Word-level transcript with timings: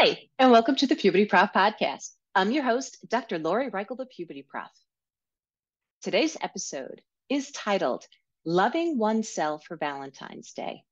Hi, 0.00 0.16
and 0.38 0.52
welcome 0.52 0.76
to 0.76 0.86
the 0.86 0.94
Puberty 0.94 1.24
Prof 1.24 1.50
podcast. 1.52 2.10
I'm 2.32 2.52
your 2.52 2.62
host, 2.62 2.98
Dr. 3.08 3.36
Lori 3.36 3.68
Reichel, 3.68 3.96
the 3.96 4.06
Puberty 4.06 4.46
Prof. 4.48 4.70
Today's 6.02 6.36
episode 6.40 7.02
is 7.28 7.50
titled 7.50 8.06
Loving 8.44 8.96
Oneself 8.96 9.64
for 9.64 9.76
Valentine's 9.76 10.52
Day. 10.52 10.84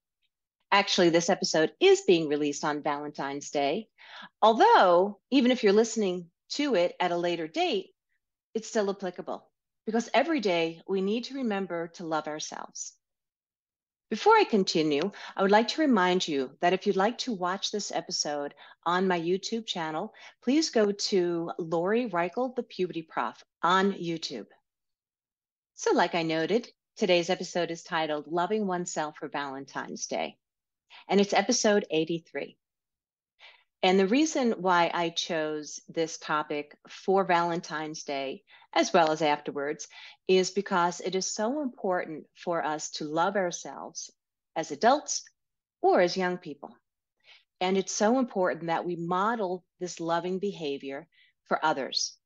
Actually, 0.72 1.10
this 1.10 1.30
episode 1.30 1.70
is 1.78 2.00
being 2.00 2.28
released 2.28 2.64
on 2.64 2.82
Valentine's 2.82 3.50
Day, 3.50 3.86
although, 4.42 5.20
even 5.30 5.52
if 5.52 5.62
you're 5.62 5.72
listening 5.72 6.28
to 6.54 6.74
it 6.74 6.96
at 6.98 7.12
a 7.12 7.16
later 7.16 7.46
date, 7.46 7.90
it's 8.54 8.66
still 8.66 8.90
applicable 8.90 9.48
because 9.86 10.10
every 10.14 10.40
day 10.40 10.82
we 10.88 11.00
need 11.00 11.26
to 11.26 11.34
remember 11.36 11.92
to 11.94 12.04
love 12.04 12.26
ourselves. 12.26 12.92
Before 14.08 14.36
I 14.36 14.44
continue, 14.44 15.10
I 15.36 15.42
would 15.42 15.50
like 15.50 15.66
to 15.68 15.80
remind 15.80 16.28
you 16.28 16.56
that 16.60 16.72
if 16.72 16.86
you'd 16.86 16.94
like 16.94 17.18
to 17.18 17.32
watch 17.32 17.72
this 17.72 17.90
episode 17.90 18.54
on 18.84 19.08
my 19.08 19.20
YouTube 19.20 19.66
channel, 19.66 20.14
please 20.44 20.70
go 20.70 20.92
to 20.92 21.50
Lori 21.58 22.08
Reichel, 22.08 22.54
the 22.54 22.62
Puberty 22.62 23.02
Prof 23.02 23.42
on 23.64 23.94
YouTube. 23.94 24.46
So 25.74 25.92
like 25.92 26.14
I 26.14 26.22
noted, 26.22 26.68
today's 26.96 27.30
episode 27.30 27.72
is 27.72 27.82
titled 27.82 28.28
Loving 28.28 28.68
Oneself 28.68 29.16
for 29.18 29.28
Valentine's 29.28 30.06
Day, 30.06 30.38
and 31.08 31.20
it's 31.20 31.32
episode 31.32 31.84
83. 31.90 32.56
And 33.82 34.00
the 34.00 34.06
reason 34.06 34.52
why 34.52 34.90
I 34.92 35.10
chose 35.10 35.80
this 35.88 36.18
topic 36.18 36.76
for 36.88 37.24
Valentine's 37.24 38.02
Day, 38.02 38.42
as 38.72 38.92
well 38.92 39.12
as 39.12 39.22
afterwards, 39.22 39.86
is 40.26 40.50
because 40.50 41.00
it 41.00 41.14
is 41.14 41.32
so 41.32 41.62
important 41.62 42.26
for 42.34 42.64
us 42.64 42.90
to 42.92 43.04
love 43.04 43.36
ourselves 43.36 44.10
as 44.56 44.70
adults 44.70 45.22
or 45.82 46.00
as 46.00 46.16
young 46.16 46.38
people. 46.38 46.74
And 47.60 47.76
it's 47.76 47.92
so 47.92 48.18
important 48.18 48.66
that 48.66 48.84
we 48.84 48.96
model 48.96 49.64
this 49.78 50.00
loving 50.00 50.38
behavior 50.38 51.06
for 51.44 51.64
others. 51.64 52.16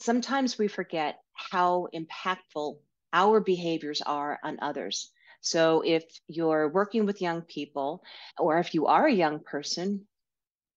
Sometimes 0.00 0.56
we 0.56 0.66
forget 0.66 1.20
how 1.34 1.88
impactful 1.94 2.78
our 3.12 3.40
behaviors 3.40 4.00
are 4.00 4.38
on 4.42 4.58
others. 4.62 5.10
So 5.40 5.82
if 5.84 6.04
you're 6.26 6.68
working 6.68 7.04
with 7.04 7.20
young 7.20 7.42
people, 7.42 8.02
or 8.38 8.58
if 8.58 8.74
you 8.74 8.86
are 8.86 9.06
a 9.06 9.12
young 9.12 9.40
person, 9.40 10.06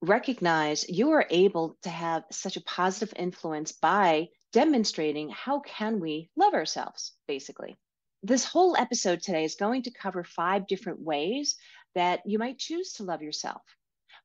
recognize 0.01 0.87
you 0.87 1.11
are 1.11 1.25
able 1.29 1.77
to 1.83 1.89
have 1.89 2.23
such 2.31 2.57
a 2.57 2.63
positive 2.63 3.13
influence 3.17 3.71
by 3.71 4.27
demonstrating 4.53 5.29
how 5.29 5.59
can 5.59 5.99
we 5.99 6.29
love 6.35 6.53
ourselves 6.53 7.13
basically. 7.27 7.75
This 8.23 8.45
whole 8.45 8.75
episode 8.77 9.21
today 9.21 9.43
is 9.43 9.55
going 9.55 9.83
to 9.83 9.91
cover 9.91 10.23
five 10.23 10.67
different 10.67 10.99
ways 10.99 11.55
that 11.93 12.21
you 12.25 12.39
might 12.39 12.57
choose 12.57 12.93
to 12.93 13.03
love 13.03 13.21
yourself 13.21 13.61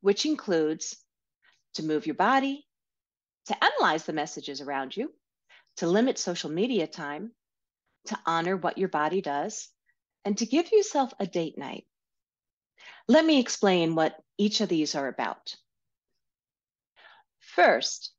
which 0.00 0.24
includes 0.24 0.96
to 1.74 1.84
move 1.84 2.06
your 2.06 2.14
body 2.14 2.66
to 3.46 3.64
analyze 3.64 4.05
the 4.05 4.12
messages 4.12 4.60
around 4.60 4.96
you 4.96 5.12
to 5.77 5.86
limit 5.86 6.18
social 6.18 6.50
media 6.50 6.86
time 6.86 7.33
to 8.06 8.18
honor 8.27 8.56
what 8.56 8.78
your 8.78 8.89
body 8.89 9.20
does 9.20 9.68
and 10.24 10.36
to 10.39 10.46
give 10.46 10.70
yourself 10.72 11.12
a 11.20 11.27
date 11.27 11.56
night 11.58 11.84
let 13.10 13.24
me 13.24 13.40
explain 13.40 13.96
what 13.96 14.14
each 14.38 14.60
of 14.60 14.68
these 14.68 14.94
are 14.94 15.08
about. 15.08 15.56
First, 17.40 18.12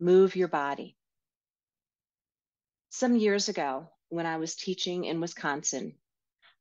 move 0.00 0.34
your 0.34 0.48
body. 0.48 0.96
Some 2.90 3.14
years 3.14 3.48
ago, 3.48 3.88
when 4.08 4.26
I 4.26 4.38
was 4.38 4.56
teaching 4.56 5.04
in 5.04 5.20
Wisconsin, 5.20 5.94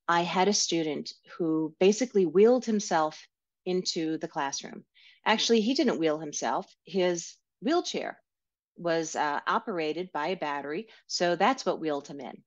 I 0.08 0.22
had 0.22 0.48
a 0.48 0.54
student 0.54 1.12
who 1.36 1.76
basically 1.80 2.28
wheeled 2.28 2.66
himself 2.66 3.20
into 3.66 4.20
the 4.20 4.28
classroom. 4.28 4.86
Actually, 5.26 5.62
he 5.62 5.74
didn't 5.74 5.98
wheel 5.98 6.20
himself, 6.20 6.72
his 6.86 7.36
wheelchair 7.64 8.22
was 8.78 9.16
uh, 9.16 9.40
operated 9.48 10.12
by 10.12 10.28
a 10.28 10.36
battery, 10.36 10.88
so 11.08 11.36
that's 11.36 11.66
what 11.66 11.80
wheeled 11.80 12.08
him 12.08 12.20
in 12.20 12.44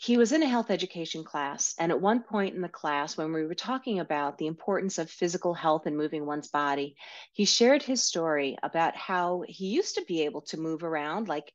he 0.00 0.16
was 0.16 0.30
in 0.30 0.44
a 0.44 0.48
health 0.48 0.70
education 0.70 1.24
class. 1.24 1.74
And 1.76 1.90
at 1.90 2.00
one 2.00 2.22
point 2.22 2.54
in 2.54 2.62
the 2.62 2.68
class, 2.68 3.16
when 3.16 3.32
we 3.32 3.44
were 3.44 3.54
talking 3.56 3.98
about 3.98 4.38
the 4.38 4.46
importance 4.46 4.96
of 4.98 5.10
physical 5.10 5.54
health 5.54 5.86
and 5.86 5.96
moving 5.96 6.24
one's 6.24 6.46
body, 6.46 6.94
he 7.32 7.44
shared 7.44 7.82
his 7.82 8.00
story 8.00 8.56
about 8.62 8.94
how 8.94 9.42
he 9.48 9.66
used 9.66 9.96
to 9.96 10.04
be 10.04 10.22
able 10.22 10.42
to 10.42 10.56
move 10.56 10.84
around 10.84 11.26
like 11.26 11.52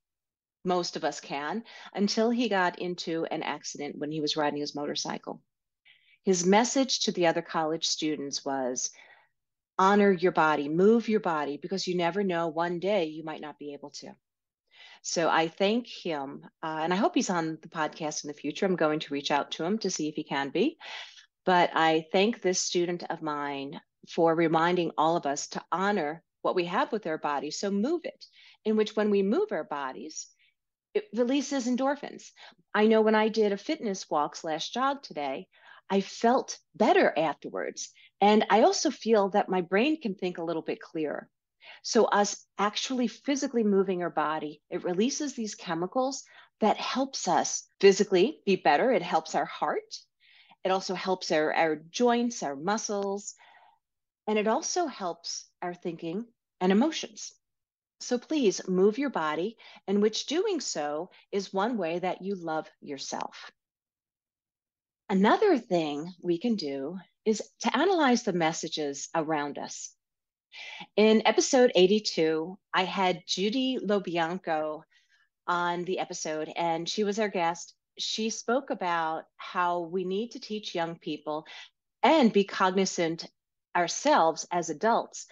most 0.66 0.98
of 0.98 1.06
us 1.06 1.22
can 1.22 1.64
until 1.94 2.30
he 2.30 2.50
got 2.50 2.80
into 2.80 3.24
an 3.32 3.44
accident 3.44 3.98
when 3.98 4.12
he 4.12 4.20
was 4.20 4.36
riding 4.36 4.60
his 4.60 4.76
motorcycle. 4.76 5.42
His 6.26 6.46
message 6.46 7.00
to 7.02 7.14
the 7.14 7.28
other 7.28 7.42
college 7.42 7.88
students 7.88 8.44
was 8.44 8.92
honor 9.80 10.12
your 10.12 10.34
body, 10.34 10.68
move 10.68 11.08
your 11.08 11.22
body, 11.22 11.56
because 11.56 11.88
you 11.88 11.96
never 11.96 12.24
know 12.24 12.50
one 12.50 12.80
day 12.80 13.06
you 13.06 13.24
might 13.24 13.42
not 13.42 13.58
be 13.58 13.74
able 13.74 13.92
to. 13.92 14.14
So 15.06 15.30
I 15.30 15.50
thank 15.50 15.86
him, 15.88 16.46
uh, 16.64 16.80
and 16.82 16.94
I 16.94 16.96
hope 16.96 17.14
he's 17.14 17.30
on 17.30 17.58
the 17.62 17.68
podcast 17.68 18.24
in 18.24 18.30
the 18.30 18.34
future. 18.34 18.66
I'm 18.66 18.78
going 18.78 19.00
to 19.02 19.14
reach 19.14 19.32
out 19.32 19.52
to 19.52 19.64
him 19.66 19.78
to 19.80 19.92
see 19.92 20.08
if 20.08 20.16
he 20.16 20.24
can 20.24 20.50
be. 20.50 20.78
But 21.46 21.72
I 21.74 22.06
thank 22.14 22.42
this 22.42 22.62
student 22.62 23.04
of 23.10 23.22
mine 23.22 23.82
for 24.10 24.34
reminding 24.34 24.92
all 24.98 25.18
of 25.18 25.26
us 25.26 25.48
to 25.50 25.62
honor 25.74 26.24
what 26.42 26.56
we 26.56 26.66
have 26.66 26.94
with 26.94 27.06
our 27.06 27.18
bodies. 27.18 27.60
So 27.60 27.70
move 27.70 28.06
it, 28.06 28.26
in 28.64 28.78
which 28.78 28.96
when 28.96 29.10
we 29.10 29.24
move 29.24 29.52
our 29.52 29.66
bodies, 29.66 30.28
it 30.94 31.06
releases 31.14 31.68
endorphins. 31.68 32.30
I 32.74 32.88
know 32.88 33.02
when 33.02 33.16
I 33.16 33.28
did 33.28 33.52
a 33.52 33.58
fitness 33.58 34.10
walk 34.10 34.38
slash 34.38 34.70
jog 34.70 35.04
today, 35.04 35.48
I 35.90 36.00
felt 36.00 36.58
better 36.76 37.14
afterwards. 37.18 37.92
And 38.22 38.46
I 38.50 38.62
also 38.62 38.90
feel 38.90 39.30
that 39.32 39.50
my 39.50 39.60
brain 39.60 40.00
can 40.00 40.16
think 40.16 40.38
a 40.38 40.44
little 40.46 40.62
bit 40.62 40.80
clearer. 40.80 41.28
So, 41.84 42.06
us 42.06 42.46
actually 42.58 43.08
physically 43.08 43.64
moving 43.64 44.02
our 44.04 44.10
body, 44.10 44.62
it 44.70 44.84
releases 44.84 45.34
these 45.34 45.56
chemicals 45.56 46.24
that 46.60 46.78
helps 46.78 47.28
us 47.28 47.68
physically 47.80 48.40
be 48.46 48.56
better. 48.56 48.92
It 48.92 49.02
helps 49.02 49.36
our 49.36 49.46
heart. 49.46 49.98
It 50.64 50.72
also 50.72 50.94
helps 50.94 51.32
our, 51.32 51.54
our 51.54 51.76
joints, 51.76 52.42
our 52.42 52.56
muscles, 52.56 53.36
and 54.28 54.40
it 54.40 54.48
also 54.48 54.88
helps 54.88 55.46
our 55.62 55.74
thinking 55.74 56.26
and 56.62 56.72
emotions. 56.72 57.34
So 58.00 58.18
please 58.18 58.68
move 58.68 58.98
your 58.98 59.10
body, 59.10 59.58
in 59.88 60.02
which 60.02 60.26
doing 60.26 60.60
so 60.60 61.10
is 61.32 61.54
one 61.54 61.78
way 61.78 62.00
that 62.00 62.22
you 62.22 62.36
love 62.36 62.70
yourself. 62.82 63.52
Another 65.10 65.58
thing 65.58 66.14
we 66.22 66.38
can 66.38 66.56
do 66.56 66.98
is 67.26 67.42
to 67.62 67.78
analyze 67.78 68.24
the 68.24 68.34
messages 68.34 69.10
around 69.14 69.58
us. 69.58 69.94
In 70.96 71.22
episode 71.26 71.72
82, 71.76 72.58
I 72.74 72.84
had 72.84 73.24
Judy 73.26 73.80
Lobianco 73.80 74.84
on 75.48 75.84
the 75.86 76.00
episode, 76.00 76.52
and 76.56 76.88
she 76.88 77.04
was 77.04 77.20
our 77.20 77.30
guest. 77.30 77.74
She 77.98 78.30
spoke 78.30 78.70
about 78.70 79.26
how 79.38 79.82
we 79.82 80.04
need 80.04 80.32
to 80.32 80.40
teach 80.40 80.76
young 80.76 80.98
people 80.98 81.46
and 82.02 82.32
be 82.34 82.44
cognizant 82.44 83.28
ourselves 83.76 84.46
as 84.52 84.70
adults 84.70 85.28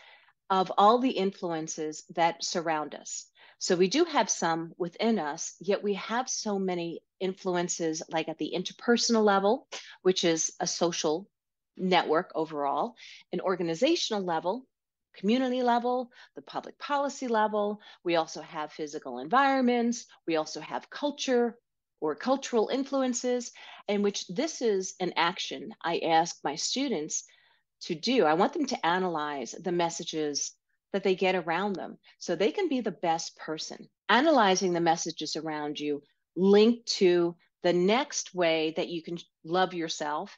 of 0.49 0.71
all 0.77 0.99
the 0.99 1.11
influences 1.11 2.03
that 2.15 2.43
surround 2.43 2.95
us. 2.95 3.27
So 3.59 3.75
we 3.75 3.87
do 3.87 4.03
have 4.05 4.29
some 4.29 4.73
within 4.77 5.19
us, 5.19 5.55
yet 5.59 5.83
we 5.83 5.93
have 5.93 6.27
so 6.29 6.57
many 6.57 7.03
influences, 7.19 8.01
like 8.09 8.27
at 8.27 8.39
the 8.39 8.53
interpersonal 8.55 9.23
level, 9.23 9.67
which 10.01 10.23
is 10.23 10.51
a 10.59 10.65
social 10.65 11.29
network 11.77 12.31
overall, 12.35 12.95
an 13.31 13.39
organizational 13.39 14.23
level, 14.23 14.65
community 15.13 15.61
level, 15.63 16.11
the 16.35 16.41
public 16.41 16.77
policy 16.79 17.27
level. 17.27 17.79
We 18.03 18.15
also 18.15 18.41
have 18.41 18.71
physical 18.71 19.19
environments. 19.19 20.05
We 20.27 20.35
also 20.35 20.61
have 20.61 20.89
culture 20.89 21.57
or 21.99 22.15
cultural 22.15 22.69
influences, 22.69 23.51
in 23.87 24.01
which 24.01 24.27
this 24.27 24.61
is 24.61 24.95
an 24.99 25.13
action 25.15 25.71
I 25.83 25.99
ask 25.99 26.37
my 26.43 26.55
students 26.55 27.23
to 27.81 27.95
do. 27.95 28.25
I 28.25 28.33
want 28.33 28.53
them 28.53 28.65
to 28.67 28.85
analyze 28.85 29.51
the 29.51 29.71
messages 29.71 30.53
that 30.93 31.03
they 31.03 31.15
get 31.15 31.35
around 31.35 31.75
them 31.75 31.97
so 32.17 32.35
they 32.35 32.51
can 32.51 32.67
be 32.67 32.81
the 32.81 32.91
best 32.91 33.37
person. 33.37 33.87
Analyzing 34.09 34.73
the 34.73 34.81
messages 34.81 35.35
around 35.35 35.79
you 35.79 36.01
link 36.35 36.85
to 36.85 37.35
the 37.63 37.73
next 37.73 38.33
way 38.33 38.73
that 38.75 38.89
you 38.89 39.03
can 39.03 39.17
love 39.43 39.73
yourself 39.73 40.35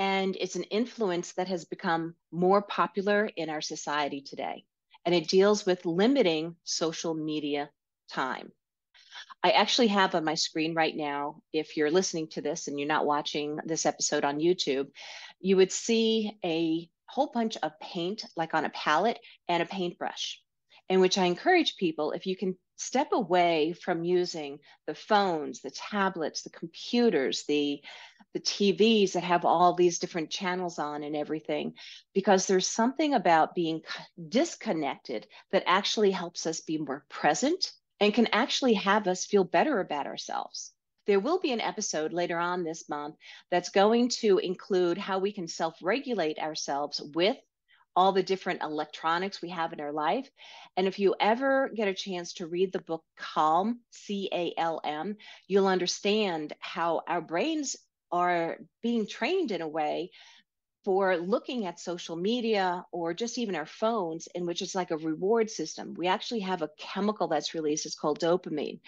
And 0.00 0.34
it's 0.40 0.56
an 0.56 0.62
influence 0.62 1.32
that 1.32 1.48
has 1.48 1.66
become 1.66 2.14
more 2.32 2.62
popular 2.62 3.30
in 3.36 3.50
our 3.50 3.60
society 3.60 4.22
today. 4.22 4.64
And 5.04 5.14
it 5.14 5.28
deals 5.28 5.66
with 5.66 5.84
limiting 5.84 6.56
social 6.64 7.12
media 7.12 7.68
time. 8.10 8.50
I 9.42 9.50
actually 9.50 9.88
have 9.88 10.14
on 10.14 10.24
my 10.24 10.36
screen 10.36 10.72
right 10.72 10.96
now, 10.96 11.42
if 11.52 11.76
you're 11.76 11.90
listening 11.90 12.28
to 12.28 12.40
this 12.40 12.66
and 12.66 12.78
you're 12.78 12.88
not 12.88 13.04
watching 13.04 13.58
this 13.66 13.84
episode 13.84 14.24
on 14.24 14.40
YouTube, 14.40 14.88
you 15.38 15.58
would 15.58 15.70
see 15.70 16.32
a 16.42 16.88
whole 17.04 17.30
bunch 17.34 17.58
of 17.62 17.78
paint, 17.78 18.24
like 18.36 18.54
on 18.54 18.64
a 18.64 18.70
palette, 18.70 19.18
and 19.48 19.62
a 19.62 19.66
paintbrush, 19.66 20.40
in 20.88 21.00
which 21.00 21.18
I 21.18 21.26
encourage 21.26 21.76
people 21.76 22.12
if 22.12 22.24
you 22.24 22.38
can 22.38 22.56
step 22.80 23.08
away 23.12 23.74
from 23.74 24.04
using 24.04 24.58
the 24.86 24.94
phones, 24.94 25.60
the 25.60 25.70
tablets, 25.70 26.42
the 26.42 26.50
computers, 26.50 27.44
the 27.46 27.82
the 28.32 28.40
TVs 28.40 29.12
that 29.12 29.24
have 29.24 29.44
all 29.44 29.74
these 29.74 29.98
different 29.98 30.30
channels 30.30 30.78
on 30.78 31.02
and 31.02 31.16
everything, 31.16 31.74
because 32.14 32.46
there's 32.46 32.66
something 32.66 33.12
about 33.14 33.56
being 33.56 33.82
disconnected 34.28 35.26
that 35.50 35.64
actually 35.66 36.12
helps 36.12 36.46
us 36.46 36.60
be 36.60 36.78
more 36.78 37.04
present 37.08 37.72
and 37.98 38.14
can 38.14 38.28
actually 38.28 38.74
have 38.74 39.08
us 39.08 39.26
feel 39.26 39.44
better 39.44 39.80
about 39.80 40.06
ourselves. 40.06 40.72
There 41.06 41.20
will 41.20 41.40
be 41.40 41.52
an 41.52 41.60
episode 41.60 42.12
later 42.12 42.38
on 42.38 42.62
this 42.62 42.88
month 42.88 43.16
that's 43.50 43.70
going 43.70 44.10
to 44.20 44.38
include 44.38 44.96
how 44.96 45.18
we 45.18 45.32
can 45.32 45.48
self 45.48 45.76
regulate 45.82 46.38
ourselves 46.38 47.00
with 47.14 47.36
all 48.00 48.12
the 48.12 48.22
different 48.22 48.62
electronics 48.62 49.42
we 49.42 49.50
have 49.50 49.74
in 49.74 49.80
our 49.80 49.92
life. 49.92 50.26
And 50.74 50.86
if 50.86 50.98
you 50.98 51.14
ever 51.20 51.70
get 51.74 51.86
a 51.86 51.92
chance 51.92 52.32
to 52.34 52.46
read 52.46 52.72
the 52.72 52.86
book 52.90 53.04
Calm, 53.18 53.80
C 53.90 54.30
A 54.32 54.54
L 54.56 54.80
M, 54.82 55.16
you'll 55.46 55.66
understand 55.66 56.54
how 56.60 57.02
our 57.06 57.20
brains 57.20 57.76
are 58.10 58.56
being 58.82 59.06
trained 59.06 59.50
in 59.50 59.60
a 59.60 59.68
way 59.68 60.12
for 60.82 61.18
looking 61.18 61.66
at 61.66 61.78
social 61.78 62.16
media 62.16 62.86
or 62.90 63.12
just 63.12 63.36
even 63.36 63.54
our 63.54 63.66
phones, 63.66 64.28
in 64.34 64.46
which 64.46 64.62
it's 64.62 64.74
like 64.74 64.92
a 64.92 64.96
reward 65.10 65.50
system. 65.50 65.92
We 65.94 66.06
actually 66.08 66.40
have 66.40 66.62
a 66.62 66.70
chemical 66.78 67.28
that's 67.28 67.52
released, 67.52 67.84
it's 67.84 68.00
called 68.02 68.18
dopamine. 68.18 68.80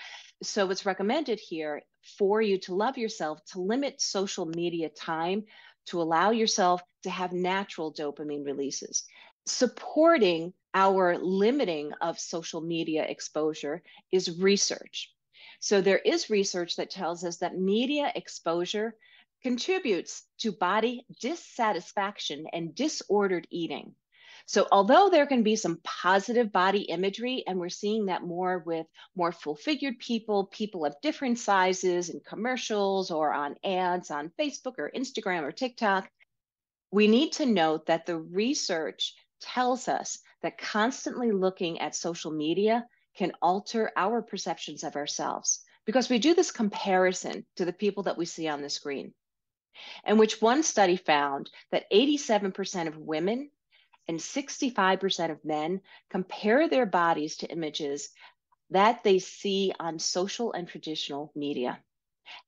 So 0.43 0.71
it's 0.71 0.87
recommended 0.87 1.39
here 1.39 1.83
for 2.19 2.41
you 2.41 2.57
to 2.61 2.75
love 2.75 2.97
yourself, 2.97 3.45
to 3.53 3.61
limit 3.61 4.01
social 4.01 4.47
media 4.47 4.89
time, 4.89 5.45
to 5.87 6.01
allow 6.01 6.31
yourself 6.31 6.83
to 7.03 7.11
have 7.11 7.33
natural 7.33 7.93
dopamine 7.93 8.45
releases. 8.45 9.05
Supporting 9.47 10.53
our 10.75 11.19
limiting 11.19 11.93
of 12.01 12.19
social 12.19 12.61
media 12.61 13.05
exposure 13.05 13.83
is 14.11 14.39
research. 14.39 15.13
So 15.61 15.81
there 15.81 15.99
is 15.99 16.31
research 16.31 16.77
that 16.77 16.91
tells 16.91 17.25
us 17.25 17.39
that 17.39 17.59
media 17.59 18.11
exposure 18.15 18.95
contributes 19.43 20.25
to 20.39 20.53
body 20.53 21.05
dissatisfaction 21.21 22.47
and 22.53 22.75
disordered 22.75 23.47
eating. 23.51 23.95
So, 24.47 24.67
although 24.73 25.09
there 25.09 25.27
can 25.27 25.43
be 25.43 25.57
some 25.57 25.81
positive 25.85 26.53
body 26.53 26.83
imagery, 26.83 27.45
and 27.47 27.59
we're 27.59 27.69
seeing 27.69 28.07
that 28.07 28.23
more 28.23 28.59
with 28.67 28.87
more 29.15 29.33
full 29.33 29.57
figured 29.57 29.99
people, 29.99 30.47
people 30.47 30.85
of 30.85 30.97
different 31.03 31.39
sizes 31.39 32.09
in 32.09 32.21
commercials 32.21 33.11
or 33.11 33.33
on 33.33 33.57
ads 33.65 34.11
on 34.11 34.33
Facebook 34.39 34.75
or 34.79 34.91
Instagram 34.95 35.43
or 35.43 35.53
TikTok, 35.53 36.11
we 36.91 37.09
need 37.09 37.33
to 37.33 37.47
note 37.47 37.87
that 37.87 38.07
the 38.07 38.19
research 38.19 39.15
tells 39.41 39.89
us 39.89 40.19
that 40.43 40.59
constantly 40.59 41.33
looking 41.33 41.81
at 41.81 41.97
social 41.97 42.31
media 42.31 42.87
can 43.17 43.33
alter 43.43 43.91
our 43.97 44.23
perceptions 44.23 44.85
of 44.85 44.97
ourselves 44.97 45.63
because 45.85 46.09
we 46.09 46.19
do 46.19 46.35
this 46.35 46.51
comparison 46.51 47.45
to 47.57 47.65
the 47.65 47.73
people 47.73 48.05
that 48.05 48.17
we 48.17 48.25
see 48.25 48.49
on 48.49 48.63
the 48.63 48.71
screen. 48.71 49.13
In 50.07 50.19
which 50.19 50.41
one 50.41 50.63
study 50.63 50.97
found 50.97 51.51
that 51.71 51.91
87% 51.91 52.89
of 52.89 52.99
women 52.99 53.51
and 54.09 54.19
65% 54.19 55.31
of 55.31 55.45
men 55.45 55.81
compare 56.11 56.69
their 56.69 56.87
bodies 56.87 57.37
to 57.39 57.51
images 57.51 58.11
that 58.71 59.05
they 59.05 59.19
see 59.19 59.73
on 59.79 59.99
social 59.99 60.53
and 60.53 60.67
traditional 60.67 61.33
media. 61.35 61.79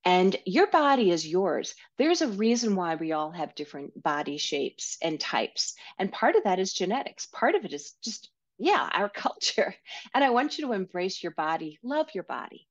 And 0.05 0.37
your 0.47 0.67
body 0.69 1.11
is 1.11 1.27
yours. 1.27 1.75
There's 1.99 2.23
a 2.23 2.29
reason 2.29 2.77
why 2.77 2.95
we 2.95 3.13
all 3.13 3.33
have 3.33 3.55
different 3.55 4.03
body 4.03 4.39
shapes 4.39 4.97
and 5.03 5.21
types. 5.21 5.75
And 5.99 6.13
part 6.13 6.37
of 6.37 6.45
that 6.45 6.59
is 6.59 6.73
genetics. 6.73 7.27
Part 7.27 7.55
of 7.55 7.65
it 7.65 7.73
is 7.73 7.93
just, 8.03 8.31
yeah, 8.59 8.89
our 8.93 9.09
culture. 9.15 9.75
And 10.15 10.25
I 10.25 10.31
want 10.31 10.59
you 10.59 10.67
to 10.67 10.73
embrace 10.73 11.23
your 11.23 11.33
body, 11.33 11.79
love 11.83 12.09
your 12.15 12.25
body 12.25 12.67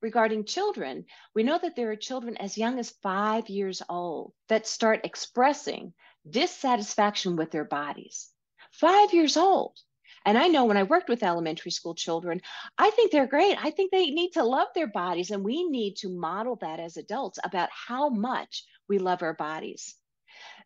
regarding 0.00 0.44
children, 0.44 1.04
we 1.34 1.42
know 1.42 1.58
that 1.60 1.76
there 1.76 1.90
are 1.90 1.96
children 1.96 2.36
as 2.36 2.58
young 2.58 2.78
as 2.78 2.94
five 3.02 3.48
years 3.48 3.82
old 3.88 4.32
that 4.48 4.66
start 4.66 5.00
expressing 5.04 5.92
dissatisfaction 6.30 7.36
with 7.36 7.50
their 7.50 7.64
bodies. 7.64 8.28
Five 8.72 9.12
years 9.12 9.36
old. 9.36 9.78
And 10.24 10.36
I 10.36 10.48
know 10.48 10.64
when 10.64 10.76
I 10.76 10.82
worked 10.82 11.08
with 11.08 11.22
elementary 11.22 11.70
school 11.70 11.94
children, 11.94 12.40
I 12.76 12.90
think 12.90 13.12
they're 13.12 13.26
great. 13.26 13.56
I 13.62 13.70
think 13.70 13.90
they 13.90 14.10
need 14.10 14.32
to 14.32 14.44
love 14.44 14.68
their 14.74 14.86
bodies, 14.88 15.30
and 15.30 15.44
we 15.44 15.64
need 15.68 15.96
to 15.98 16.08
model 16.08 16.56
that 16.56 16.80
as 16.80 16.96
adults 16.96 17.38
about 17.42 17.70
how 17.72 18.08
much 18.08 18.64
we 18.88 18.98
love 18.98 19.22
our 19.22 19.34
bodies. 19.34 19.94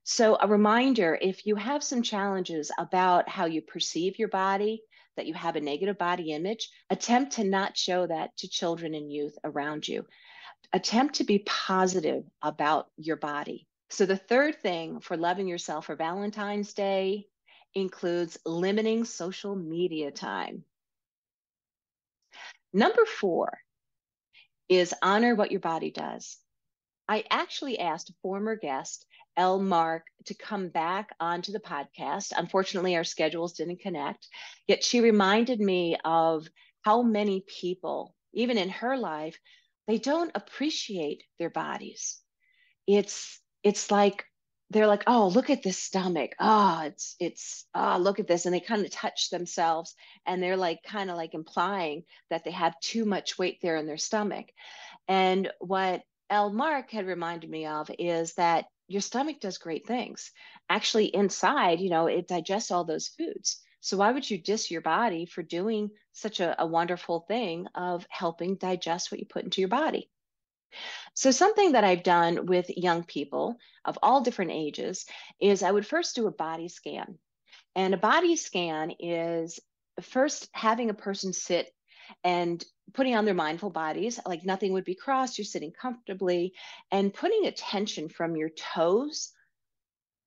So, 0.04 0.36
a 0.40 0.48
reminder 0.48 1.16
if 1.20 1.46
you 1.46 1.54
have 1.54 1.84
some 1.84 2.02
challenges 2.02 2.72
about 2.76 3.28
how 3.28 3.44
you 3.44 3.62
perceive 3.62 4.18
your 4.18 4.28
body, 4.28 4.82
that 5.16 5.26
you 5.26 5.34
have 5.34 5.54
a 5.54 5.60
negative 5.60 5.98
body 5.98 6.32
image, 6.32 6.68
attempt 6.90 7.34
to 7.34 7.44
not 7.44 7.76
show 7.76 8.06
that 8.06 8.36
to 8.38 8.48
children 8.48 8.94
and 8.94 9.12
youth 9.12 9.38
around 9.44 9.86
you. 9.86 10.04
Attempt 10.72 11.16
to 11.16 11.24
be 11.24 11.40
positive 11.40 12.24
about 12.40 12.86
your 12.96 13.16
body. 13.16 13.68
So, 13.92 14.06
the 14.06 14.16
third 14.16 14.58
thing 14.62 15.00
for 15.00 15.18
loving 15.18 15.46
yourself 15.46 15.84
for 15.84 15.96
Valentine's 15.96 16.72
Day 16.72 17.26
includes 17.74 18.38
limiting 18.46 19.04
social 19.04 19.54
media 19.54 20.10
time. 20.10 20.64
Number 22.72 23.04
four 23.04 23.58
is 24.66 24.94
honor 25.02 25.34
what 25.34 25.50
your 25.50 25.60
body 25.60 25.90
does. 25.90 26.38
I 27.06 27.24
actually 27.30 27.78
asked 27.80 28.14
former 28.22 28.56
guest 28.56 29.04
Elle 29.36 29.60
Mark 29.60 30.06
to 30.24 30.32
come 30.32 30.70
back 30.70 31.10
onto 31.20 31.52
the 31.52 31.60
podcast. 31.60 32.32
Unfortunately, 32.34 32.96
our 32.96 33.04
schedules 33.04 33.52
didn't 33.52 33.80
connect, 33.82 34.26
yet 34.66 34.82
she 34.82 35.02
reminded 35.02 35.60
me 35.60 35.98
of 36.02 36.48
how 36.80 37.02
many 37.02 37.44
people, 37.46 38.14
even 38.32 38.56
in 38.56 38.70
her 38.70 38.96
life, 38.96 39.38
they 39.86 39.98
don't 39.98 40.32
appreciate 40.34 41.24
their 41.38 41.50
bodies. 41.50 42.22
It's 42.86 43.41
it's 43.62 43.90
like 43.90 44.24
they're 44.70 44.86
like, 44.86 45.04
oh, 45.06 45.28
look 45.28 45.50
at 45.50 45.62
this 45.62 45.78
stomach. 45.78 46.32
Oh, 46.40 46.82
it's 46.86 47.14
it's 47.20 47.66
oh, 47.74 47.98
look 47.98 48.20
at 48.20 48.26
this. 48.26 48.46
And 48.46 48.54
they 48.54 48.60
kind 48.60 48.84
of 48.84 48.90
touch 48.90 49.28
themselves 49.30 49.94
and 50.26 50.42
they're 50.42 50.56
like 50.56 50.78
kind 50.82 51.10
of 51.10 51.16
like 51.16 51.34
implying 51.34 52.04
that 52.30 52.44
they 52.44 52.52
have 52.52 52.80
too 52.80 53.04
much 53.04 53.38
weight 53.38 53.58
there 53.60 53.76
in 53.76 53.86
their 53.86 53.98
stomach. 53.98 54.46
And 55.08 55.50
what 55.60 56.02
Elle 56.30 56.52
Mark 56.52 56.90
had 56.90 57.06
reminded 57.06 57.50
me 57.50 57.66
of 57.66 57.90
is 57.98 58.34
that 58.34 58.64
your 58.88 59.02
stomach 59.02 59.40
does 59.40 59.58
great 59.58 59.86
things. 59.86 60.30
Actually, 60.68 61.14
inside, 61.14 61.80
you 61.80 61.90
know, 61.90 62.06
it 62.06 62.26
digests 62.28 62.70
all 62.70 62.84
those 62.84 63.08
foods. 63.08 63.60
So 63.80 63.96
why 63.96 64.12
would 64.12 64.28
you 64.28 64.38
diss 64.38 64.70
your 64.70 64.80
body 64.80 65.26
for 65.26 65.42
doing 65.42 65.90
such 66.12 66.40
a, 66.40 66.62
a 66.62 66.66
wonderful 66.66 67.24
thing 67.28 67.66
of 67.74 68.06
helping 68.08 68.56
digest 68.56 69.10
what 69.10 69.20
you 69.20 69.26
put 69.26 69.44
into 69.44 69.60
your 69.60 69.68
body? 69.68 70.08
So, 71.14 71.30
something 71.30 71.72
that 71.72 71.84
I've 71.84 72.02
done 72.02 72.46
with 72.46 72.70
young 72.70 73.04
people 73.04 73.56
of 73.84 73.98
all 74.02 74.22
different 74.22 74.52
ages 74.52 75.04
is 75.40 75.62
I 75.62 75.70
would 75.70 75.86
first 75.86 76.14
do 76.14 76.26
a 76.26 76.32
body 76.32 76.68
scan. 76.68 77.18
And 77.74 77.94
a 77.94 77.98
body 77.98 78.36
scan 78.36 78.92
is 78.98 79.60
first 80.00 80.48
having 80.52 80.90
a 80.90 80.94
person 80.94 81.32
sit 81.32 81.68
and 82.24 82.64
putting 82.94 83.14
on 83.14 83.24
their 83.24 83.34
mindful 83.34 83.70
bodies, 83.70 84.20
like 84.26 84.44
nothing 84.44 84.72
would 84.72 84.84
be 84.84 84.94
crossed, 84.94 85.38
you're 85.38 85.44
sitting 85.44 85.72
comfortably, 85.72 86.52
and 86.90 87.14
putting 87.14 87.46
attention 87.46 88.08
from 88.08 88.36
your 88.36 88.50
toes 88.50 89.30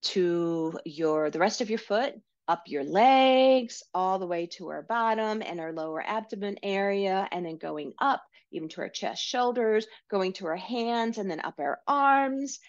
to 0.03 0.77
your 0.85 1.29
the 1.29 1.39
rest 1.39 1.61
of 1.61 1.69
your 1.69 1.79
foot, 1.79 2.13
up 2.47 2.63
your 2.67 2.83
legs, 2.83 3.83
all 3.93 4.19
the 4.19 4.27
way 4.27 4.45
to 4.45 4.69
our 4.69 4.83
bottom 4.83 5.41
and 5.41 5.59
our 5.59 5.73
lower 5.73 6.03
abdomen 6.05 6.57
area, 6.63 7.27
and 7.31 7.45
then 7.45 7.57
going 7.57 7.93
up 7.99 8.23
even 8.51 8.69
to 8.69 8.81
our 8.81 8.89
chest, 8.89 9.23
shoulders, 9.23 9.85
going 10.09 10.33
to 10.33 10.47
our 10.47 10.55
hands, 10.55 11.17
and 11.17 11.29
then 11.29 11.39
up 11.39 11.55
our 11.59 11.79
arms, 11.87 12.59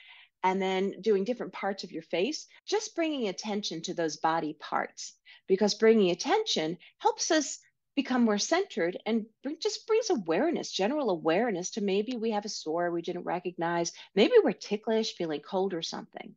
and 0.43 0.61
then 0.61 1.01
doing 1.01 1.25
different 1.25 1.53
parts 1.53 1.85
of 1.85 1.93
your 1.93 2.03
face, 2.03 2.47
just 2.67 2.95
bringing 2.95 3.29
attention 3.29 3.83
to 3.83 3.95
those 3.95 4.17
body 4.17 4.57
parts. 4.61 5.15
Because 5.49 5.75
bringing 5.75 6.11
attention 6.11 6.79
helps 6.99 7.31
us 7.31 7.59
become 7.97 8.25
more 8.25 8.39
centered 8.39 8.99
and 9.07 9.27
bring, 9.43 9.57
just 9.61 9.87
brings 9.87 10.11
awareness, 10.11 10.71
general 10.71 11.11
awareness 11.11 11.71
to 11.71 11.81
maybe 11.81 12.17
we 12.17 12.33
have 12.33 12.45
a 12.45 12.49
sore 12.49 12.91
we 12.91 13.03
didn't 13.03 13.25
recognize, 13.25 13.93
maybe 14.15 14.35
we're 14.45 14.53
ticklish, 14.53 15.15
feeling 15.17 15.41
cold 15.41 15.73
or 15.73 15.83
something. 15.83 16.35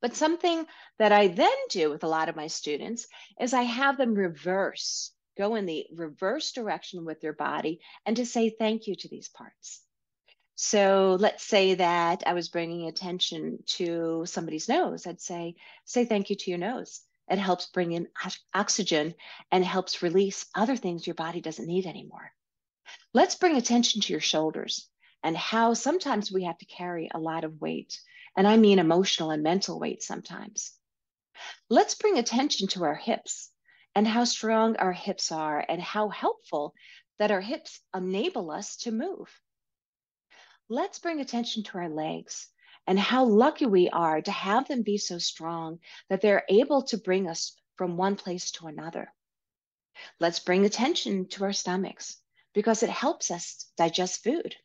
But 0.00 0.14
something 0.14 0.66
that 0.98 1.12
I 1.12 1.28
then 1.28 1.50
do 1.70 1.90
with 1.90 2.04
a 2.04 2.08
lot 2.08 2.28
of 2.28 2.36
my 2.36 2.46
students 2.46 3.06
is 3.40 3.54
I 3.54 3.62
have 3.62 3.96
them 3.96 4.14
reverse, 4.14 5.12
go 5.36 5.54
in 5.54 5.66
the 5.66 5.86
reverse 5.94 6.52
direction 6.52 7.04
with 7.04 7.20
their 7.20 7.32
body 7.32 7.80
and 8.06 8.16
to 8.16 8.26
say 8.26 8.50
thank 8.50 8.86
you 8.86 8.94
to 8.96 9.08
these 9.08 9.28
parts. 9.28 9.82
So 10.54 11.16
let's 11.18 11.44
say 11.44 11.74
that 11.74 12.22
I 12.26 12.34
was 12.34 12.48
bringing 12.48 12.88
attention 12.88 13.58
to 13.78 14.24
somebody's 14.26 14.68
nose. 14.68 15.06
I'd 15.06 15.20
say, 15.20 15.56
say 15.84 16.04
thank 16.04 16.30
you 16.30 16.36
to 16.36 16.50
your 16.50 16.58
nose. 16.58 17.00
It 17.28 17.38
helps 17.38 17.66
bring 17.66 17.92
in 17.92 18.08
oxygen 18.52 19.14
and 19.50 19.64
helps 19.64 20.02
release 20.02 20.46
other 20.54 20.76
things 20.76 21.06
your 21.06 21.14
body 21.14 21.40
doesn't 21.40 21.66
need 21.66 21.86
anymore. 21.86 22.32
Let's 23.14 23.36
bring 23.36 23.56
attention 23.56 24.02
to 24.02 24.12
your 24.12 24.20
shoulders 24.20 24.88
and 25.22 25.36
how 25.36 25.74
sometimes 25.74 26.32
we 26.32 26.44
have 26.44 26.58
to 26.58 26.66
carry 26.66 27.10
a 27.12 27.18
lot 27.18 27.44
of 27.44 27.60
weight. 27.60 27.98
And 28.36 28.46
I 28.46 28.56
mean 28.56 28.78
emotional 28.78 29.30
and 29.30 29.42
mental 29.42 29.78
weight 29.78 30.02
sometimes. 30.02 30.72
Let's 31.70 31.94
bring 31.94 32.18
attention 32.18 32.68
to 32.68 32.84
our 32.84 32.94
hips 32.94 33.50
and 33.94 34.06
how 34.06 34.24
strong 34.24 34.76
our 34.76 34.92
hips 34.92 35.32
are 35.32 35.64
and 35.68 35.80
how 35.80 36.08
helpful 36.08 36.74
that 37.18 37.30
our 37.30 37.40
hips 37.40 37.80
enable 37.94 38.50
us 38.50 38.76
to 38.76 38.90
move. 38.90 39.28
Let's 40.68 40.98
bring 40.98 41.20
attention 41.20 41.64
to 41.64 41.78
our 41.78 41.88
legs 41.88 42.48
and 42.86 42.98
how 42.98 43.24
lucky 43.24 43.66
we 43.66 43.90
are 43.90 44.20
to 44.22 44.30
have 44.30 44.66
them 44.68 44.82
be 44.82 44.98
so 44.98 45.18
strong 45.18 45.78
that 46.08 46.20
they're 46.20 46.44
able 46.48 46.82
to 46.84 46.98
bring 46.98 47.28
us 47.28 47.54
from 47.76 47.96
one 47.96 48.16
place 48.16 48.50
to 48.52 48.66
another. 48.66 49.12
Let's 50.18 50.40
bring 50.40 50.64
attention 50.64 51.28
to 51.28 51.44
our 51.44 51.52
stomachs 51.52 52.16
because 52.54 52.82
it 52.82 52.90
helps 52.90 53.30
us 53.30 53.70
digest 53.76 54.24
food. 54.24 54.56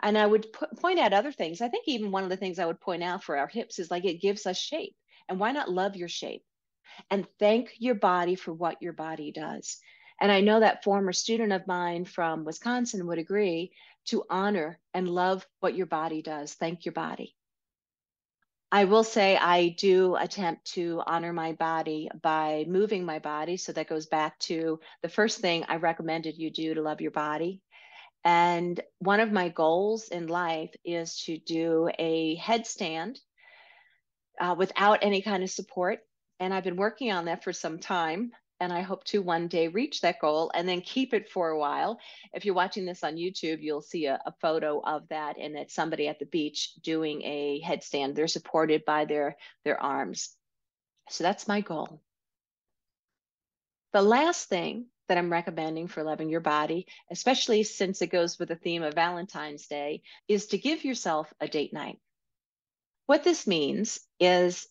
And 0.00 0.16
I 0.16 0.26
would 0.26 0.52
point 0.52 0.98
out 0.98 1.12
other 1.12 1.32
things. 1.32 1.60
I 1.60 1.68
think 1.68 1.84
even 1.86 2.10
one 2.10 2.24
of 2.24 2.30
the 2.30 2.36
things 2.36 2.58
I 2.58 2.66
would 2.66 2.80
point 2.80 3.02
out 3.02 3.24
for 3.24 3.36
our 3.36 3.48
hips 3.48 3.78
is 3.78 3.90
like 3.90 4.04
it 4.04 4.22
gives 4.22 4.46
us 4.46 4.58
shape. 4.58 4.94
And 5.28 5.38
why 5.38 5.52
not 5.52 5.70
love 5.70 5.96
your 5.96 6.08
shape? 6.08 6.42
And 7.10 7.26
thank 7.38 7.74
your 7.78 7.94
body 7.94 8.34
for 8.34 8.52
what 8.52 8.82
your 8.82 8.92
body 8.92 9.32
does. 9.32 9.78
And 10.20 10.32
I 10.32 10.40
know 10.40 10.60
that 10.60 10.84
former 10.84 11.12
student 11.12 11.52
of 11.52 11.66
mine 11.66 12.04
from 12.04 12.44
Wisconsin 12.44 13.06
would 13.06 13.18
agree 13.18 13.72
to 14.06 14.24
honor 14.28 14.80
and 14.94 15.08
love 15.08 15.46
what 15.60 15.76
your 15.76 15.86
body 15.86 16.22
does. 16.22 16.54
Thank 16.54 16.84
your 16.84 16.92
body. 16.92 17.34
I 18.70 18.84
will 18.84 19.04
say 19.04 19.36
I 19.36 19.68
do 19.68 20.14
attempt 20.16 20.72
to 20.72 21.02
honor 21.06 21.32
my 21.32 21.52
body 21.52 22.10
by 22.22 22.66
moving 22.68 23.04
my 23.04 23.18
body. 23.18 23.56
So 23.56 23.72
that 23.72 23.88
goes 23.88 24.06
back 24.06 24.38
to 24.40 24.78
the 25.02 25.08
first 25.08 25.40
thing 25.40 25.64
I 25.68 25.76
recommended 25.76 26.36
you 26.36 26.50
do 26.50 26.74
to 26.74 26.82
love 26.82 27.00
your 27.00 27.10
body. 27.10 27.62
And 28.24 28.78
one 28.98 29.20
of 29.20 29.32
my 29.32 29.48
goals 29.48 30.08
in 30.08 30.26
life 30.26 30.74
is 30.84 31.22
to 31.24 31.38
do 31.38 31.88
a 31.98 32.36
headstand 32.36 33.18
uh, 34.38 34.54
without 34.58 34.98
any 35.02 35.22
kind 35.22 35.42
of 35.42 35.50
support. 35.50 36.00
And 36.40 36.54
I've 36.54 36.64
been 36.64 36.76
working 36.76 37.12
on 37.12 37.26
that 37.26 37.44
for 37.44 37.52
some 37.52 37.78
time 37.78 38.32
and 38.60 38.72
I 38.72 38.80
hope 38.80 39.04
to 39.04 39.22
one 39.22 39.48
day 39.48 39.68
reach 39.68 40.00
that 40.00 40.20
goal 40.20 40.50
and 40.54 40.68
then 40.68 40.80
keep 40.80 41.14
it 41.14 41.30
for 41.30 41.50
a 41.50 41.58
while. 41.58 41.98
If 42.32 42.44
you're 42.44 42.54
watching 42.54 42.84
this 42.84 43.04
on 43.04 43.16
YouTube, 43.16 43.62
you'll 43.62 43.82
see 43.82 44.06
a, 44.06 44.20
a, 44.26 44.32
photo 44.40 44.80
of 44.80 45.08
that, 45.08 45.36
and 45.38 45.56
it's 45.56 45.74
somebody 45.74 46.08
at 46.08 46.18
the 46.18 46.26
beach 46.26 46.74
doing 46.82 47.22
a 47.22 47.62
headstand. 47.64 48.14
They're 48.14 48.26
supported 48.26 48.84
by 48.84 49.04
their 49.04 49.36
their 49.64 49.80
arms. 49.80 50.30
So 51.10 51.24
that's 51.24 51.48
my 51.48 51.60
goal. 51.60 52.02
The 53.92 54.02
last 54.02 54.48
thing 54.48 54.86
that 55.08 55.16
I'm 55.16 55.32
recommending 55.32 55.86
for 55.86 56.02
loving 56.02 56.28
your 56.28 56.40
body, 56.40 56.86
especially 57.10 57.62
since 57.62 58.02
it 58.02 58.08
goes 58.08 58.38
with 58.38 58.48
the 58.48 58.56
theme 58.56 58.82
of 58.82 58.94
Valentine's 58.94 59.66
Day, 59.66 60.02
is 60.26 60.48
to 60.48 60.58
give 60.58 60.84
yourself 60.84 61.32
a 61.40 61.48
date 61.48 61.72
night. 61.72 61.98
What 63.06 63.24
this 63.24 63.46
means 63.46 64.00
is 64.20 64.66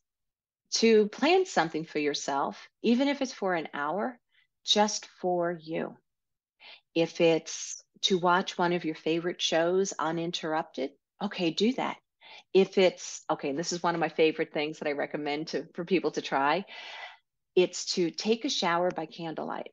to 0.76 1.08
plan 1.08 1.46
something 1.46 1.86
for 1.86 2.00
yourself, 2.00 2.68
even 2.82 3.08
if 3.08 3.22
it's 3.22 3.34
for 3.34 3.56
an 3.56 3.68
hour, 3.74 4.20
just 4.66 5.08
for 5.22 5.58
you. 5.62 5.96
If 6.94 7.22
it's 7.22 7.84
to 8.04 8.18
watch 8.18 8.58
one 8.58 8.74
of 8.74 8.86
your 8.86 8.96
favorite 8.96 9.42
shows 9.42 9.94
uninterrupted, 9.98 10.92
okay, 11.24 11.52
do 11.52 11.74
that. 11.74 11.98
If 12.54 12.78
it's 12.78 13.24
okay, 13.30 13.54
this 13.54 13.72
is 13.72 13.82
one 13.82 13.96
of 13.96 14.02
my 14.02 14.10
favorite 14.10 14.54
things 14.54 14.80
that 14.80 14.88
I 14.88 14.94
recommend 14.94 15.48
to 15.50 15.68
for 15.74 15.86
people 15.86 16.12
to 16.12 16.22
try. 16.22 16.66
It's 17.56 17.94
to 17.94 18.12
take 18.12 18.46
a 18.46 18.50
shower 18.50 18.92
by 18.92 19.06
candlelight. 19.06 19.72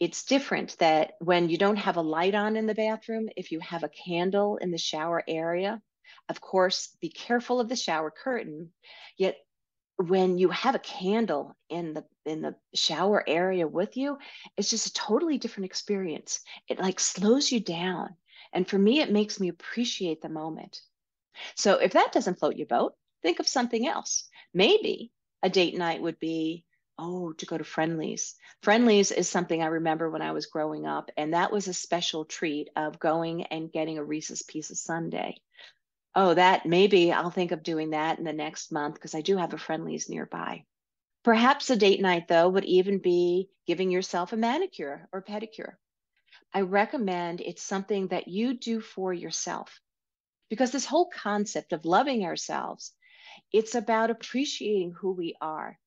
It's 0.00 0.24
different 0.24 0.76
that 0.78 1.12
when 1.20 1.48
you 1.48 1.58
don't 1.58 1.76
have 1.76 1.96
a 1.96 2.02
light 2.02 2.34
on 2.34 2.56
in 2.56 2.66
the 2.66 2.74
bathroom, 2.74 3.28
if 3.36 3.52
you 3.52 3.60
have 3.60 3.84
a 3.84 3.90
candle 3.90 4.56
in 4.56 4.70
the 4.70 4.78
shower 4.78 5.22
area, 5.28 5.80
of 6.28 6.40
course, 6.40 6.96
be 7.00 7.08
careful 7.08 7.60
of 7.60 7.68
the 7.68 7.76
shower 7.76 8.10
curtain. 8.10 8.72
Yet 9.16 9.36
when 9.96 10.38
you 10.38 10.48
have 10.48 10.74
a 10.74 10.80
candle 10.80 11.56
in 11.68 11.94
the 11.94 12.04
in 12.24 12.40
the 12.40 12.54
shower 12.74 13.22
area 13.26 13.66
with 13.66 13.96
you 13.96 14.16
it's 14.56 14.70
just 14.70 14.86
a 14.86 14.92
totally 14.92 15.38
different 15.38 15.66
experience. 15.66 16.40
It 16.68 16.78
like 16.78 17.00
slows 17.00 17.50
you 17.50 17.60
down. 17.60 18.16
And 18.52 18.68
for 18.68 18.78
me 18.78 19.00
it 19.00 19.12
makes 19.12 19.40
me 19.40 19.48
appreciate 19.48 20.22
the 20.22 20.28
moment. 20.28 20.80
So 21.56 21.74
if 21.74 21.92
that 21.92 22.12
doesn't 22.12 22.38
float 22.38 22.56
your 22.56 22.66
boat 22.66 22.94
think 23.22 23.38
of 23.38 23.48
something 23.48 23.86
else. 23.86 24.28
Maybe 24.52 25.12
a 25.42 25.48
date 25.48 25.76
night 25.76 26.02
would 26.02 26.18
be 26.18 26.64
oh 26.98 27.32
to 27.32 27.46
go 27.46 27.56
to 27.56 27.64
Friendly's 27.64 28.34
Friendly's 28.62 29.10
is 29.10 29.28
something 29.28 29.62
i 29.62 29.66
remember 29.66 30.10
when 30.10 30.20
i 30.20 30.32
was 30.32 30.46
growing 30.46 30.86
up 30.86 31.10
and 31.16 31.32
that 31.32 31.50
was 31.50 31.66
a 31.66 31.74
special 31.74 32.26
treat 32.26 32.68
of 32.76 32.98
going 32.98 33.44
and 33.44 33.72
getting 33.72 33.96
a 33.96 34.04
reese's 34.04 34.42
piece 34.42 34.70
of 34.70 34.76
sundae 34.76 35.34
oh, 36.14 36.34
that 36.34 36.66
maybe 36.66 37.12
I'll 37.12 37.30
think 37.30 37.52
of 37.52 37.62
doing 37.62 37.90
that 37.90 38.18
in 38.18 38.24
the 38.24 38.32
next 38.32 38.72
month 38.72 38.94
because 38.94 39.14
I 39.14 39.20
do 39.20 39.36
have 39.36 39.54
a 39.54 39.58
Friendly's 39.58 40.08
nearby. 40.08 40.64
Perhaps 41.24 41.70
a 41.70 41.76
date 41.76 42.00
night, 42.00 42.28
though, 42.28 42.48
would 42.48 42.64
even 42.64 42.98
be 42.98 43.48
giving 43.66 43.90
yourself 43.90 44.32
a 44.32 44.36
manicure 44.36 45.08
or 45.12 45.22
pedicure. 45.22 45.74
I 46.52 46.62
recommend 46.62 47.40
it's 47.40 47.62
something 47.62 48.08
that 48.08 48.28
you 48.28 48.54
do 48.54 48.80
for 48.80 49.12
yourself 49.12 49.80
because 50.50 50.70
this 50.70 50.84
whole 50.84 51.08
concept 51.08 51.72
of 51.72 51.84
loving 51.84 52.24
ourselves, 52.24 52.92
it's 53.52 53.74
about 53.74 54.10
appreciating 54.10 54.92
who 54.92 55.12
we 55.12 55.34
are. 55.40 55.78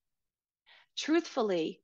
Truthfully, 0.96 1.80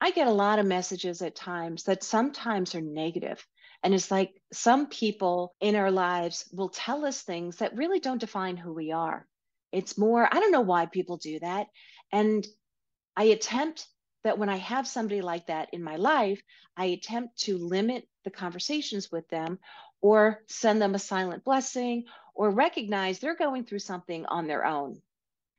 I 0.00 0.12
get 0.12 0.28
a 0.28 0.32
lot 0.32 0.58
of 0.58 0.66
messages 0.66 1.22
at 1.22 1.34
times 1.34 1.84
that 1.84 2.04
sometimes 2.04 2.74
are 2.74 2.80
negative 2.80 3.44
and 3.82 3.94
it's 3.94 4.10
like 4.10 4.32
some 4.52 4.88
people 4.88 5.54
in 5.60 5.76
our 5.76 5.90
lives 5.90 6.48
will 6.52 6.68
tell 6.68 7.04
us 7.04 7.22
things 7.22 7.56
that 7.56 7.76
really 7.76 8.00
don't 8.00 8.20
define 8.20 8.56
who 8.56 8.72
we 8.74 8.92
are. 8.92 9.26
It's 9.72 9.96
more, 9.96 10.28
I 10.30 10.40
don't 10.40 10.52
know 10.52 10.60
why 10.60 10.86
people 10.86 11.16
do 11.16 11.38
that. 11.40 11.68
And 12.12 12.46
I 13.16 13.24
attempt 13.24 13.86
that 14.24 14.38
when 14.38 14.48
I 14.48 14.56
have 14.56 14.86
somebody 14.86 15.22
like 15.22 15.46
that 15.46 15.70
in 15.72 15.82
my 15.82 15.96
life, 15.96 16.42
I 16.76 16.86
attempt 16.86 17.38
to 17.42 17.56
limit 17.56 18.06
the 18.24 18.30
conversations 18.30 19.10
with 19.10 19.26
them 19.28 19.58
or 20.02 20.42
send 20.46 20.82
them 20.82 20.94
a 20.94 20.98
silent 20.98 21.44
blessing 21.44 22.04
or 22.34 22.50
recognize 22.50 23.18
they're 23.18 23.36
going 23.36 23.64
through 23.64 23.78
something 23.78 24.26
on 24.26 24.46
their 24.46 24.66
own 24.66 25.00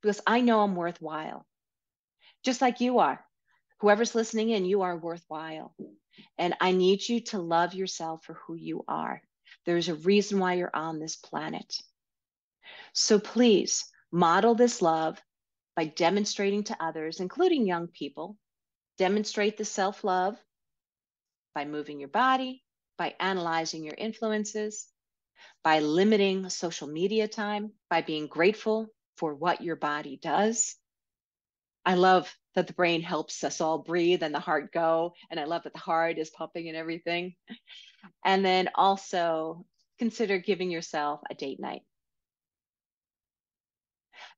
because 0.01 0.21
I 0.27 0.41
know 0.41 0.61
I'm 0.61 0.75
worthwhile. 0.75 1.45
Just 2.43 2.61
like 2.61 2.81
you 2.81 2.99
are. 2.99 3.23
Whoever's 3.79 4.13
listening 4.13 4.49
in, 4.49 4.65
you 4.65 4.83
are 4.83 4.97
worthwhile. 4.97 5.75
And 6.37 6.55
I 6.59 6.71
need 6.71 7.07
you 7.07 7.21
to 7.25 7.39
love 7.39 7.73
yourself 7.73 8.23
for 8.25 8.33
who 8.33 8.55
you 8.55 8.83
are. 8.87 9.21
There's 9.65 9.89
a 9.89 9.95
reason 9.95 10.39
why 10.39 10.55
you're 10.55 10.75
on 10.75 10.99
this 10.99 11.15
planet. 11.15 11.75
So 12.93 13.19
please 13.19 13.85
model 14.11 14.55
this 14.55 14.81
love 14.81 15.21
by 15.75 15.85
demonstrating 15.85 16.63
to 16.65 16.83
others, 16.83 17.19
including 17.19 17.65
young 17.65 17.87
people. 17.87 18.37
Demonstrate 18.97 19.57
the 19.57 19.65
self 19.65 20.03
love 20.03 20.37
by 21.55 21.65
moving 21.65 21.99
your 21.99 22.09
body, 22.09 22.63
by 22.97 23.15
analyzing 23.19 23.83
your 23.83 23.95
influences, 23.97 24.87
by 25.63 25.79
limiting 25.79 26.49
social 26.49 26.87
media 26.87 27.27
time, 27.27 27.71
by 27.89 28.01
being 28.01 28.27
grateful 28.27 28.87
for 29.17 29.33
what 29.33 29.61
your 29.61 29.75
body 29.75 30.17
does. 30.21 30.75
I 31.85 31.95
love 31.95 32.33
that 32.55 32.67
the 32.67 32.73
brain 32.73 33.01
helps 33.01 33.43
us 33.43 33.61
all 33.61 33.79
breathe 33.79 34.23
and 34.23 34.33
the 34.33 34.39
heart 34.39 34.71
go. 34.71 35.13
And 35.29 35.39
I 35.39 35.45
love 35.45 35.63
that 35.63 35.73
the 35.73 35.79
heart 35.79 36.17
is 36.17 36.29
pumping 36.29 36.67
and 36.67 36.77
everything. 36.77 37.35
And 38.25 38.43
then 38.43 38.69
also 38.75 39.65
consider 39.99 40.37
giving 40.39 40.71
yourself 40.71 41.21
a 41.29 41.35
date 41.35 41.59
night. 41.59 41.81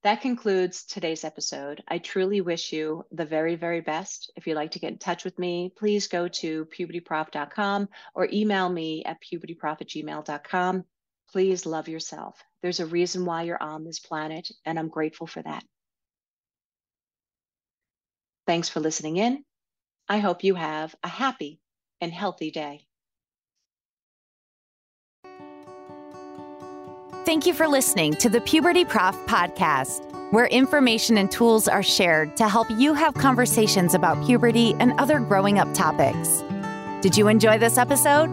That 0.03 0.21
concludes 0.21 0.83
today's 0.83 1.23
episode. 1.23 1.81
I 1.87 1.97
truly 1.97 2.41
wish 2.41 2.73
you 2.73 3.05
the 3.11 3.23
very, 3.25 3.55
very 3.55 3.79
best. 3.79 4.31
If 4.35 4.45
you'd 4.45 4.55
like 4.55 4.71
to 4.71 4.79
get 4.79 4.91
in 4.91 4.97
touch 4.97 5.23
with 5.23 5.39
me, 5.39 5.71
please 5.77 6.07
go 6.07 6.27
to 6.27 6.65
pubertyprof.com 6.65 7.87
or 8.13 8.27
email 8.31 8.67
me 8.67 9.05
at 9.05 9.21
pubertyprof 9.21 9.81
at 9.81 9.87
gmail.com. 9.87 10.83
Please 11.31 11.65
love 11.65 11.87
yourself. 11.87 12.43
There's 12.61 12.81
a 12.81 12.85
reason 12.85 13.23
why 13.23 13.43
you're 13.43 13.63
on 13.63 13.85
this 13.85 13.99
planet, 13.99 14.49
and 14.65 14.77
I'm 14.77 14.89
grateful 14.89 15.25
for 15.25 15.41
that. 15.41 15.63
Thanks 18.45 18.69
for 18.69 18.79
listening 18.79 19.17
in. 19.17 19.43
I 20.09 20.19
hope 20.19 20.43
you 20.43 20.55
have 20.55 20.95
a 21.03 21.07
happy 21.07 21.61
and 22.01 22.11
healthy 22.11 22.51
day. 22.51 22.85
Thank 27.25 27.45
you 27.45 27.53
for 27.53 27.69
listening 27.69 28.15
to 28.15 28.27
the 28.27 28.41
Puberty 28.41 28.83
Prof 28.83 29.15
podcast, 29.27 30.03
where 30.33 30.47
information 30.47 31.17
and 31.17 31.31
tools 31.31 31.69
are 31.69 31.81
shared 31.81 32.35
to 32.35 32.49
help 32.49 32.69
you 32.69 32.93
have 32.93 33.13
conversations 33.13 33.93
about 33.93 34.23
puberty 34.25 34.75
and 34.79 34.91
other 34.99 35.19
growing 35.19 35.57
up 35.57 35.73
topics. 35.73 36.43
Did 37.01 37.17
you 37.17 37.29
enjoy 37.29 37.57
this 37.57 37.77
episode? 37.77 38.29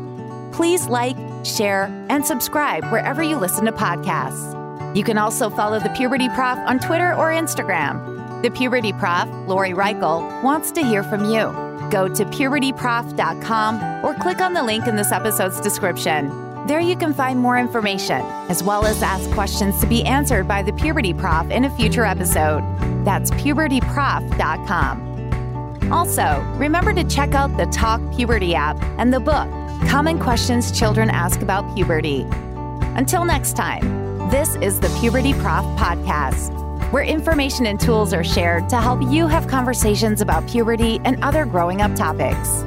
Please 0.52 0.88
like, 0.88 1.16
share, 1.44 1.84
and 2.08 2.26
subscribe 2.26 2.84
wherever 2.86 3.22
you 3.22 3.36
listen 3.36 3.64
to 3.66 3.72
podcasts. 3.72 4.56
You 4.96 5.04
can 5.04 5.18
also 5.18 5.48
follow 5.50 5.78
the 5.78 5.90
Puberty 5.90 6.28
Prof 6.30 6.58
on 6.66 6.80
Twitter 6.80 7.14
or 7.14 7.28
Instagram. 7.30 8.19
The 8.42 8.50
Puberty 8.50 8.92
Prof, 8.92 9.28
Lori 9.46 9.72
Reichel, 9.72 10.42
wants 10.42 10.70
to 10.72 10.82
hear 10.82 11.02
from 11.02 11.26
you. 11.26 11.52
Go 11.90 12.08
to 12.08 12.24
pubertyprof.com 12.24 14.04
or 14.04 14.14
click 14.14 14.40
on 14.40 14.54
the 14.54 14.62
link 14.62 14.86
in 14.86 14.96
this 14.96 15.12
episode's 15.12 15.60
description. 15.60 16.28
There 16.66 16.80
you 16.80 16.96
can 16.96 17.12
find 17.12 17.38
more 17.38 17.58
information, 17.58 18.22
as 18.48 18.62
well 18.62 18.86
as 18.86 19.02
ask 19.02 19.30
questions 19.32 19.78
to 19.80 19.86
be 19.86 20.04
answered 20.04 20.46
by 20.46 20.62
the 20.62 20.72
Puberty 20.72 21.12
Prof 21.12 21.50
in 21.50 21.64
a 21.64 21.76
future 21.76 22.04
episode. 22.04 22.62
That's 23.04 23.30
pubertyprof.com. 23.32 25.92
Also, 25.92 26.40
remember 26.56 26.94
to 26.94 27.04
check 27.04 27.34
out 27.34 27.54
the 27.56 27.66
Talk 27.66 28.00
Puberty 28.14 28.54
app 28.54 28.80
and 28.98 29.12
the 29.12 29.20
book, 29.20 29.48
Common 29.88 30.18
Questions 30.18 30.70
Children 30.70 31.10
Ask 31.10 31.42
About 31.42 31.74
Puberty. 31.74 32.24
Until 32.94 33.24
next 33.24 33.56
time, 33.56 34.28
this 34.30 34.54
is 34.56 34.78
the 34.78 34.88
Puberty 35.00 35.32
Prof 35.34 35.64
Podcast, 35.76 36.54
where 36.90 37.02
information 37.02 37.66
and 37.66 37.80
tools 37.80 38.12
are 38.12 38.24
shared 38.24 38.68
to 38.68 38.80
help 38.80 39.00
you 39.02 39.26
have 39.26 39.46
conversations 39.46 40.20
about 40.20 40.46
puberty 40.46 41.00
and 41.04 41.22
other 41.24 41.44
growing 41.44 41.80
up 41.82 41.94
topics. 41.94 42.64